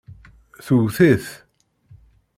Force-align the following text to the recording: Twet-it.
Twet-it. 0.65 1.27